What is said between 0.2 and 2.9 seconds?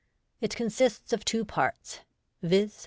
It consists of two parts, viz.